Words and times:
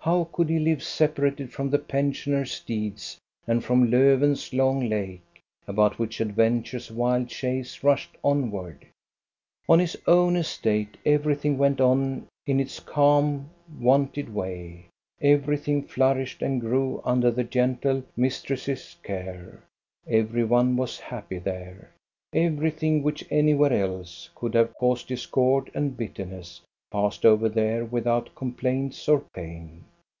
How 0.00 0.22
could 0.32 0.48
he 0.48 0.60
live 0.60 0.84
separated 0.84 1.52
from 1.52 1.68
the 1.68 1.80
pensioners* 1.80 2.60
deeds, 2.60 3.18
and 3.44 3.64
from 3.64 3.90
Lofven's 3.90 4.52
long 4.52 4.88
lake, 4.88 5.40
about 5.66 5.98
which 5.98 6.20
adventure's 6.20 6.92
wild 6.92 7.26
chase 7.26 7.82
rushed 7.82 8.16
onward? 8.22 8.86
LILLIECRONA'S 9.66 9.94
HOME 9.94 10.02
297 10.04 10.14
On 10.14 10.36
his 10.36 10.36
own 10.36 10.36
estate 10.36 10.96
everything 11.04 11.58
went 11.58 11.80
on 11.80 12.28
in 12.46 12.60
its 12.60 12.78
calm, 12.78 13.50
wonted 13.80 14.32
way. 14.32 14.86
Everything 15.20 15.82
flourished 15.82 16.40
and 16.40 16.60
grew 16.60 17.02
under 17.04 17.32
the 17.32 17.42
gentle 17.42 18.04
mistress's 18.16 18.94
care. 19.02 19.60
Every 20.06 20.44
one 20.44 20.76
was 20.76 21.00
happy 21.00 21.38
there. 21.40 21.90
Everything 22.32 23.02
which 23.02 23.26
anywhere 23.28 23.72
else 23.72 24.30
could 24.36 24.54
have 24.54 24.72
caused 24.74 25.08
discord 25.08 25.68
and 25.74 25.96
bitterness 25.96 26.60
passed 26.92 27.26
over 27.26 27.48
there 27.48 27.84
without 27.84 28.32
complaints 28.36 29.08
or 29.08 29.24
pain. 29.34 29.82